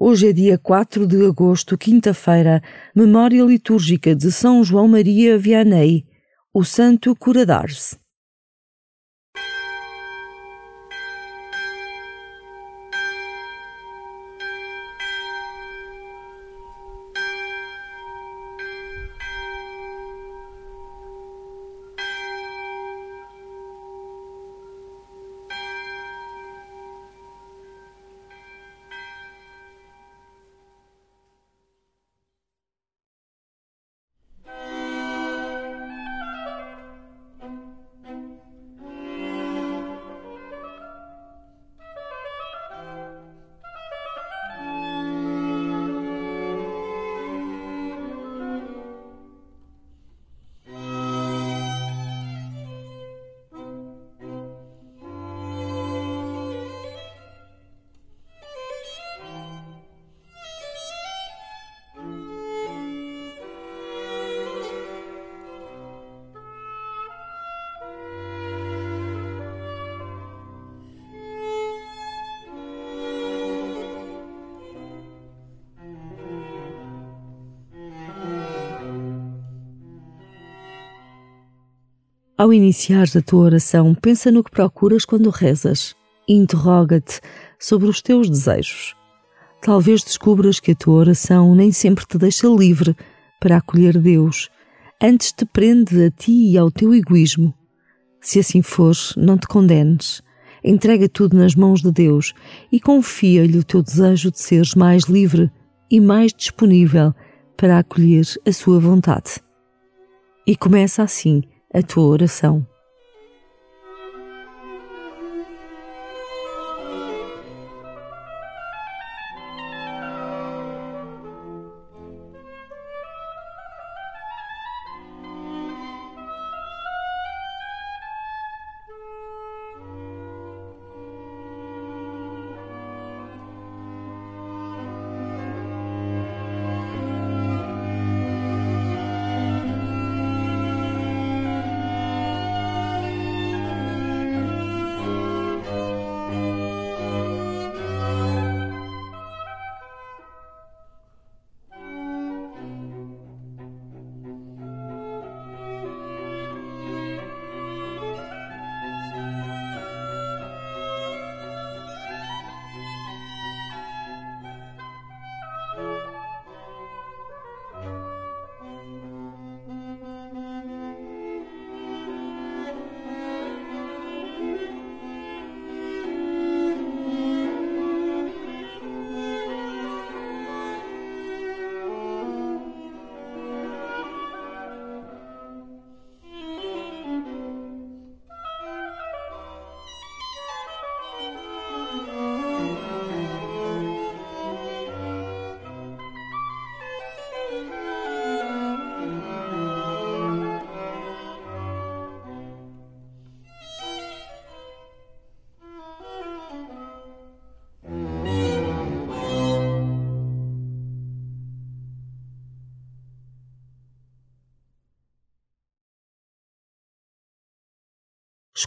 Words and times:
Hoje 0.00 0.28
é 0.28 0.32
dia 0.32 0.56
4 0.56 1.08
de 1.08 1.26
agosto, 1.26 1.76
quinta-feira, 1.76 2.62
memória 2.94 3.42
litúrgica 3.42 4.14
de 4.14 4.30
São 4.30 4.62
João 4.62 4.86
Maria 4.86 5.36
Vianney, 5.36 6.06
o 6.54 6.62
Santo 6.62 7.16
Cura 7.16 7.44
d'Ars. 7.44 7.98
Ao 82.38 82.52
iniciares 82.52 83.16
a 83.16 83.20
tua 83.20 83.46
oração, 83.46 83.92
pensa 83.96 84.30
no 84.30 84.44
que 84.44 84.50
procuras 84.52 85.04
quando 85.04 85.28
rezas. 85.28 85.96
Interroga-te 86.28 87.20
sobre 87.58 87.88
os 87.88 88.00
teus 88.00 88.30
desejos. 88.30 88.94
Talvez 89.60 90.04
descubras 90.04 90.60
que 90.60 90.70
a 90.70 90.74
tua 90.76 91.00
oração 91.00 91.52
nem 91.56 91.72
sempre 91.72 92.06
te 92.06 92.16
deixa 92.16 92.46
livre 92.46 92.94
para 93.40 93.56
acolher 93.56 93.98
Deus, 93.98 94.48
antes 95.02 95.32
te 95.32 95.44
prende 95.44 96.04
a 96.04 96.12
ti 96.12 96.52
e 96.52 96.56
ao 96.56 96.70
teu 96.70 96.94
egoísmo. 96.94 97.52
Se 98.20 98.38
assim 98.38 98.62
for, 98.62 98.94
não 99.16 99.36
te 99.36 99.48
condenes. 99.48 100.22
Entrega 100.62 101.08
tudo 101.08 101.36
nas 101.36 101.56
mãos 101.56 101.82
de 101.82 101.90
Deus 101.90 102.34
e 102.70 102.78
confia-lhe 102.78 103.58
o 103.58 103.64
teu 103.64 103.82
desejo 103.82 104.30
de 104.30 104.38
seres 104.38 104.76
mais 104.76 105.04
livre 105.04 105.50
e 105.90 106.00
mais 106.00 106.32
disponível 106.32 107.12
para 107.56 107.80
acolher 107.80 108.26
a 108.46 108.52
sua 108.52 108.78
vontade. 108.78 109.40
E 110.46 110.54
começa 110.54 111.02
assim 111.02 111.42
a 111.72 111.82
tua 111.82 112.06
oração. 112.06 112.66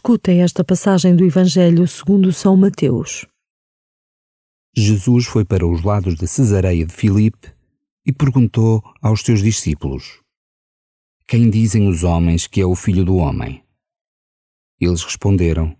Escutem 0.04 0.42
esta 0.42 0.64
passagem 0.64 1.14
do 1.14 1.24
Evangelho 1.24 1.86
segundo 1.86 2.32
São 2.32 2.56
Mateus. 2.56 3.24
Jesus 4.76 5.26
foi 5.26 5.44
para 5.44 5.64
os 5.64 5.84
lados 5.84 6.16
de 6.16 6.26
Cesareia 6.26 6.84
de 6.84 6.92
Filipe 6.92 7.54
e 8.04 8.12
perguntou 8.12 8.82
aos 9.00 9.20
seus 9.20 9.40
discípulos: 9.40 10.20
Quem 11.28 11.48
dizem 11.48 11.86
os 11.86 12.02
homens 12.02 12.48
que 12.48 12.60
é 12.60 12.66
o 12.66 12.74
filho 12.74 13.04
do 13.04 13.14
homem? 13.14 13.62
Eles 14.80 15.04
responderam: 15.04 15.76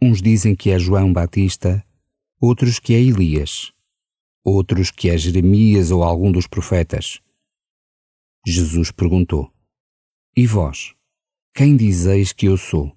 Uns 0.00 0.22
dizem 0.22 0.54
que 0.54 0.70
é 0.70 0.78
João 0.78 1.12
Batista, 1.12 1.84
outros 2.40 2.78
que 2.78 2.94
é 2.94 3.00
Elias, 3.00 3.72
outros 4.44 4.92
que 4.92 5.10
é 5.10 5.18
Jeremias 5.18 5.90
ou 5.90 6.04
algum 6.04 6.30
dos 6.30 6.46
profetas. 6.46 7.20
Jesus 8.46 8.92
perguntou: 8.92 9.52
E 10.36 10.46
vós, 10.46 10.94
quem 11.52 11.76
dizeis 11.76 12.32
que 12.32 12.46
eu 12.46 12.56
sou? 12.56 12.96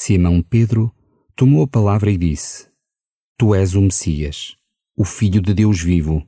Simão 0.00 0.40
Pedro 0.40 0.94
tomou 1.34 1.64
a 1.64 1.66
palavra 1.66 2.08
e 2.08 2.16
disse: 2.16 2.68
Tu 3.36 3.52
és 3.52 3.74
o 3.74 3.82
Messias, 3.82 4.56
o 4.96 5.04
Filho 5.04 5.42
de 5.42 5.52
Deus 5.52 5.82
vivo. 5.82 6.24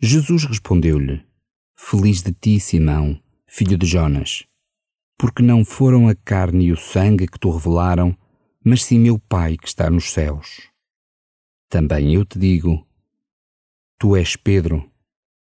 Jesus 0.00 0.46
respondeu-lhe: 0.46 1.22
Feliz 1.76 2.22
de 2.22 2.32
ti, 2.32 2.58
Simão, 2.58 3.20
filho 3.46 3.76
de 3.76 3.86
Jonas, 3.86 4.46
porque 5.18 5.42
não 5.42 5.66
foram 5.66 6.08
a 6.08 6.14
carne 6.14 6.64
e 6.64 6.72
o 6.72 6.78
sangue 6.78 7.28
que 7.28 7.38
te 7.38 7.46
revelaram, 7.46 8.16
mas 8.64 8.82
sim 8.84 8.98
meu 8.98 9.18
Pai 9.18 9.58
que 9.58 9.68
está 9.68 9.90
nos 9.90 10.10
céus. 10.10 10.70
Também 11.68 12.14
eu 12.14 12.24
te 12.24 12.38
digo: 12.38 12.88
Tu 13.98 14.16
és 14.16 14.34
Pedro, 14.34 14.90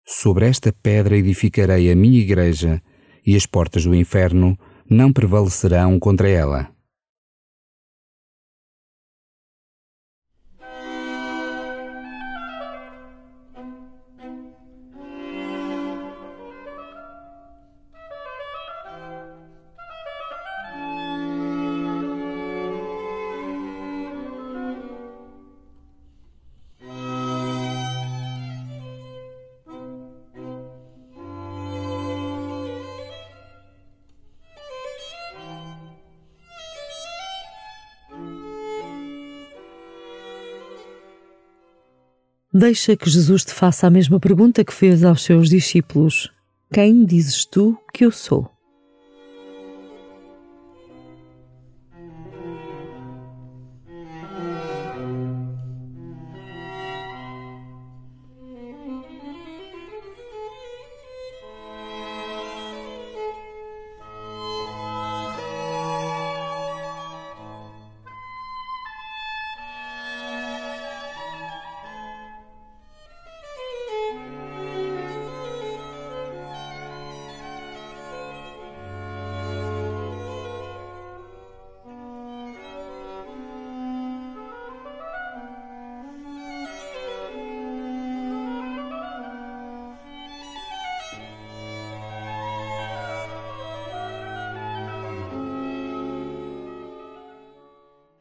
sobre 0.06 0.48
esta 0.48 0.72
pedra 0.72 1.18
edificarei 1.18 1.92
a 1.92 1.96
minha 1.96 2.22
igreja, 2.22 2.82
e 3.26 3.36
as 3.36 3.46
portas 3.46 3.84
do 3.84 3.94
inferno 3.94 4.58
não 4.90 5.12
prevalecerão 5.12 6.00
contra 6.00 6.30
ela. 6.30 6.74
Deixa 42.56 42.96
que 42.96 43.10
Jesus 43.10 43.44
te 43.46 43.52
faça 43.52 43.88
a 43.88 43.90
mesma 43.90 44.20
pergunta 44.20 44.64
que 44.64 44.72
fez 44.72 45.04
aos 45.04 45.24
seus 45.24 45.50
discípulos: 45.50 46.32
Quem 46.72 47.04
dizes 47.04 47.46
tu 47.46 47.76
que 47.92 48.06
eu 48.06 48.12
sou? 48.12 48.53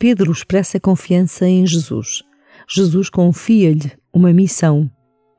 Pedro 0.02 0.32
expressa 0.32 0.80
confiança 0.80 1.46
em 1.46 1.64
Jesus. 1.64 2.24
Jesus 2.68 3.08
confia-lhe 3.08 3.92
uma 4.12 4.32
missão. 4.32 4.90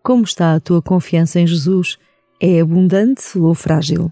Como 0.02 0.24
está 0.24 0.56
a 0.56 0.60
tua 0.62 0.82
confiança 0.82 1.38
em 1.42 1.46
Jesus? 1.46 1.98
É 2.42 2.62
abundante 2.62 3.38
ou 3.38 3.54
frágil? 3.54 4.10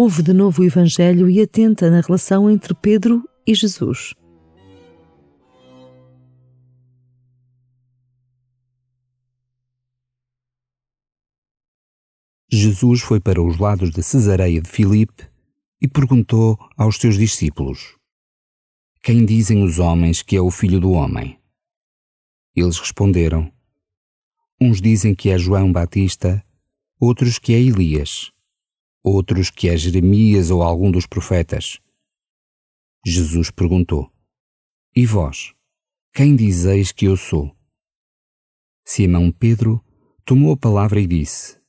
Ouve 0.00 0.22
de 0.22 0.32
novo 0.32 0.62
o 0.62 0.64
Evangelho 0.64 1.28
e 1.28 1.42
atenta 1.42 1.90
na 1.90 2.00
relação 2.00 2.50
entre 2.50 2.72
Pedro 2.72 3.22
e 3.46 3.54
Jesus. 3.54 4.14
Jesus 12.50 13.02
foi 13.02 13.20
para 13.20 13.42
os 13.42 13.58
lados 13.58 13.90
de 13.90 14.02
Cesareia 14.02 14.62
de 14.62 14.70
Filipe 14.70 15.28
e 15.82 15.86
perguntou 15.86 16.58
aos 16.78 16.96
seus 16.96 17.18
discípulos: 17.18 17.98
Quem 19.02 19.26
dizem 19.26 19.62
os 19.62 19.78
homens 19.78 20.22
que 20.22 20.34
é 20.34 20.40
o 20.40 20.50
filho 20.50 20.80
do 20.80 20.92
homem? 20.92 21.38
Eles 22.56 22.78
responderam: 22.78 23.52
Uns 24.58 24.80
dizem 24.80 25.14
que 25.14 25.28
é 25.28 25.36
João 25.36 25.70
Batista, 25.70 26.42
outros 26.98 27.38
que 27.38 27.52
é 27.52 27.60
Elias 27.60 28.32
outros 29.02 29.50
que 29.50 29.68
é 29.68 29.76
Jeremias 29.76 30.50
ou 30.50 30.62
algum 30.62 30.90
dos 30.90 31.06
profetas. 31.06 31.78
Jesus 33.04 33.50
perguntou: 33.50 34.12
E 34.94 35.06
vós, 35.06 35.54
quem 36.12 36.36
dizeis 36.36 36.92
que 36.92 37.06
eu 37.06 37.16
sou? 37.16 37.54
Simão 38.84 39.30
Pedro 39.30 39.82
tomou 40.24 40.52
a 40.52 40.56
palavra 40.56 41.00
e 41.00 41.06
disse: 41.06 41.60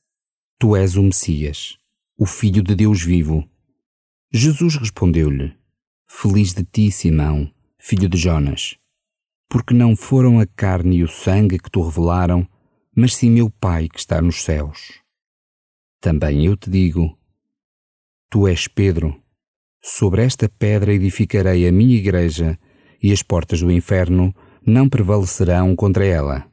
Tu 0.58 0.76
és 0.76 0.96
o 0.96 1.02
Messias, 1.02 1.78
o 2.18 2.26
Filho 2.26 2.62
de 2.62 2.74
Deus 2.74 3.02
vivo. 3.02 3.48
Jesus 4.32 4.76
respondeu-lhe: 4.76 5.56
Feliz 6.06 6.52
de 6.52 6.64
ti, 6.64 6.90
Simão, 6.90 7.52
filho 7.78 8.08
de 8.08 8.18
Jonas, 8.18 8.76
porque 9.48 9.74
não 9.74 9.96
foram 9.96 10.38
a 10.38 10.46
carne 10.46 10.98
e 10.98 11.04
o 11.04 11.08
sangue 11.08 11.58
que 11.58 11.70
te 11.70 11.80
revelaram, 11.80 12.46
mas 12.94 13.14
sim 13.14 13.30
meu 13.30 13.50
Pai 13.50 13.88
que 13.88 13.98
está 13.98 14.20
nos 14.20 14.42
céus. 14.42 15.00
Também 16.00 16.44
eu 16.44 16.56
te 16.56 16.68
digo: 16.68 17.18
Tu 18.32 18.48
és 18.48 18.66
Pedro. 18.66 19.14
Sobre 19.82 20.24
esta 20.24 20.48
pedra 20.48 20.94
edificarei 20.94 21.68
a 21.68 21.70
minha 21.70 21.94
igreja, 21.94 22.58
e 23.02 23.12
as 23.12 23.22
portas 23.22 23.60
do 23.60 23.70
inferno 23.70 24.34
não 24.66 24.88
prevalecerão 24.88 25.76
contra 25.76 26.06
ela. 26.06 26.50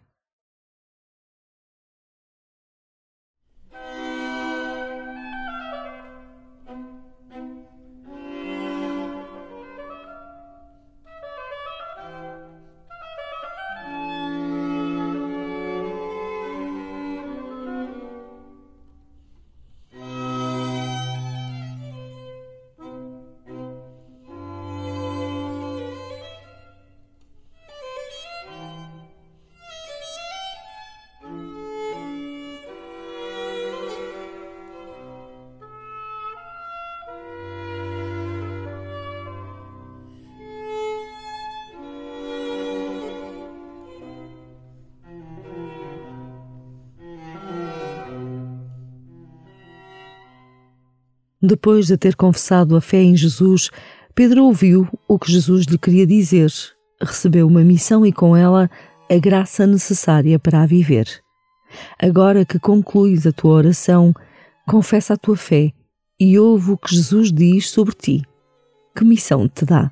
Depois 51.41 51.87
de 51.87 51.97
ter 51.97 52.15
confessado 52.15 52.75
a 52.75 52.81
fé 52.81 53.01
em 53.01 53.15
Jesus, 53.15 53.69
Pedro 54.13 54.43
ouviu 54.43 54.87
o 55.07 55.17
que 55.17 55.31
Jesus 55.31 55.65
lhe 55.65 55.77
queria 55.77 56.05
dizer, 56.05 56.51
recebeu 57.01 57.47
uma 57.47 57.63
missão 57.63 58.05
e 58.05 58.11
com 58.11 58.35
ela 58.35 58.69
a 59.09 59.17
graça 59.17 59.65
necessária 59.65 60.37
para 60.37 60.61
a 60.61 60.65
viver. 60.65 61.07
Agora 61.97 62.45
que 62.45 62.59
concluis 62.59 63.25
a 63.25 63.31
tua 63.31 63.53
oração, 63.53 64.13
confessa 64.67 65.13
a 65.13 65.17
tua 65.17 65.37
fé 65.37 65.71
e 66.19 66.37
ouve 66.37 66.71
o 66.71 66.77
que 66.77 66.93
Jesus 66.93 67.31
diz 67.31 67.69
sobre 67.69 67.95
ti. 67.95 68.23
Que 68.95 69.05
missão 69.05 69.47
te 69.47 69.63
dá? 69.63 69.91